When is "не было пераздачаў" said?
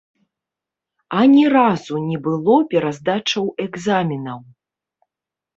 2.07-3.45